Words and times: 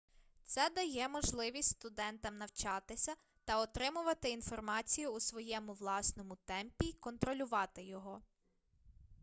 це 0.45 0.69
дає 0.69 1.09
можливість 1.09 1.69
студентам 1.71 2.37
навчатися 2.37 3.13
та 3.45 3.59
отримувати 3.59 4.29
інформацію 4.29 5.09
у 5.11 5.19
своєму 5.19 5.73
власному 5.73 6.37
темпі 6.45 6.85
й 6.85 6.93
контролювати 6.93 7.83
його 7.83 8.21